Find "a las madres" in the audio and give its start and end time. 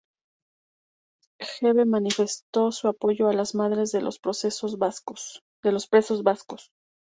3.29-3.91